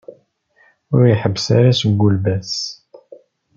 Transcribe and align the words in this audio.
Ur 0.95 1.01
ḥebbes 1.21 1.47
ara 1.57 1.71
seg 1.79 2.01
ulbas. 2.07 2.53